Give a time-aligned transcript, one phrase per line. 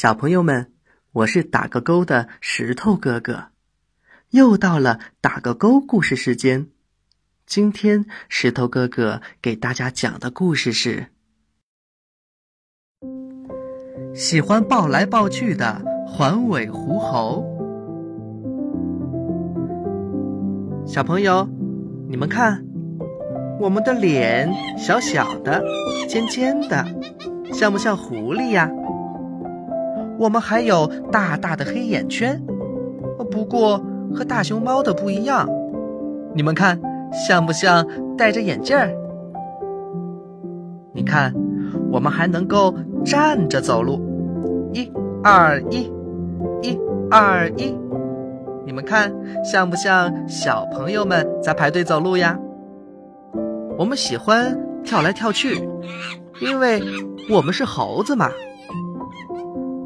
[0.00, 0.72] 小朋友们，
[1.12, 3.48] 我是打个勾的石头哥哥，
[4.30, 6.68] 又到了打个勾故事时间。
[7.44, 11.08] 今天石头哥哥给大家讲的故事是：
[14.14, 17.44] 喜欢抱来抱去的环尾狐猴。
[20.86, 21.46] 小朋友，
[22.08, 22.64] 你们看，
[23.60, 25.62] 我们的脸小小的、
[26.08, 26.86] 尖尖的，
[27.52, 28.70] 像不像狐狸呀？
[30.20, 32.38] 我们还有大大的黑眼圈，
[33.30, 33.82] 不过
[34.14, 35.48] 和大熊猫的不一样。
[36.34, 36.78] 你们看，
[37.10, 37.86] 像不像
[38.18, 38.92] 戴着眼镜儿？
[40.92, 41.32] 你看，
[41.90, 43.98] 我们还能够站着走路，
[44.74, 44.92] 一、
[45.24, 45.90] 二、一，
[46.60, 46.78] 一、
[47.10, 47.74] 二、一。
[48.66, 49.10] 你们看，
[49.42, 52.38] 像不像小朋友们在排队走路呀？
[53.78, 55.66] 我们喜欢跳来跳去，
[56.42, 56.82] 因为
[57.30, 58.28] 我们是猴子嘛。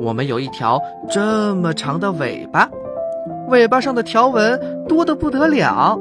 [0.00, 0.80] 我们有一条
[1.10, 2.70] 这么长的尾巴，
[3.48, 5.98] 尾巴上的条纹多得不得了。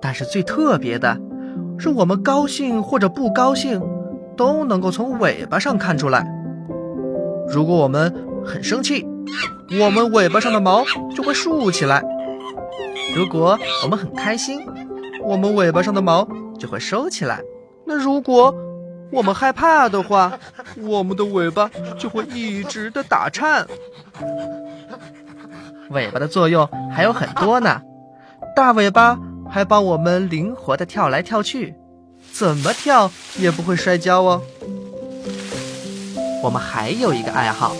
[0.00, 1.18] 但是最特别的，
[1.78, 3.80] 是我们高兴或者不高兴，
[4.36, 6.26] 都能够从尾巴上看出来。
[7.48, 8.14] 如果我们
[8.44, 9.06] 很生气，
[9.80, 10.82] 我们尾巴上的毛
[11.14, 12.00] 就会竖起来；
[13.14, 14.58] 如果我们很开心，
[15.22, 16.26] 我们尾巴上的毛
[16.58, 17.40] 就会收起来。
[17.84, 18.54] 那如果……
[19.12, 20.38] 我们害怕的话，
[20.82, 23.66] 我们的尾巴就会一直的打颤。
[25.90, 27.82] 尾巴的作用还有很多呢，
[28.54, 31.74] 大尾巴还帮我们灵活的跳来跳去，
[32.32, 34.40] 怎么跳也不会摔跤哦。
[36.42, 37.74] 我们还有一个爱好，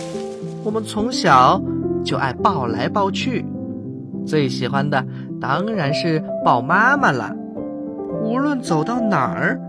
[0.63, 1.61] 我们从小
[2.03, 3.45] 就爱抱来抱去，
[4.27, 5.05] 最喜欢的
[5.39, 7.33] 当然是抱妈妈了，
[8.21, 9.59] 无论走到哪儿。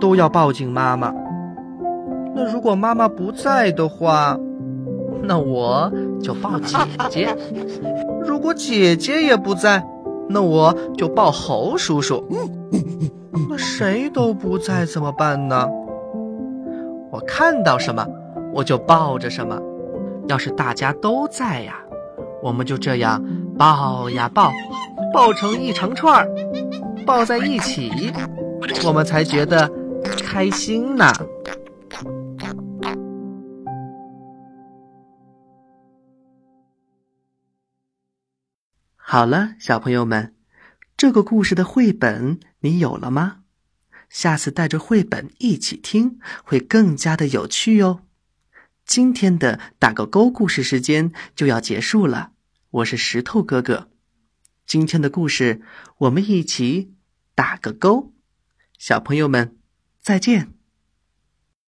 [0.00, 1.12] 都要抱紧妈妈。
[2.34, 4.38] 那如果妈妈不在的话，
[5.22, 5.90] 那我
[6.22, 6.76] 就抱姐
[7.08, 7.36] 姐。
[8.26, 9.82] 如果姐姐也不在，
[10.28, 12.22] 那我就抱猴叔叔。
[13.48, 15.66] 那谁都不在怎么办呢？
[17.10, 18.06] 我看到什么，
[18.52, 19.58] 我就抱着什么。
[20.28, 21.76] 要是大家都在呀，
[22.42, 23.22] 我们就这样
[23.56, 24.50] 抱呀抱，
[25.14, 26.28] 抱成一长串儿，
[27.06, 27.90] 抱在一起，
[28.86, 29.70] 我们才觉得。
[30.16, 31.12] 开心呢！
[38.94, 40.34] 好了，小朋友们，
[40.96, 43.42] 这个故事的绘本你有了吗？
[44.08, 48.02] 下次带着绘本一起听，会更加的有趣哦。
[48.84, 52.32] 今天的打个勾故事时间就要结束了，
[52.70, 53.88] 我是石头哥哥。
[54.66, 55.62] 今天的故事
[55.98, 56.94] 我们一起
[57.34, 58.12] 打个勾，
[58.78, 59.56] 小朋友们。
[60.06, 60.55] 再见。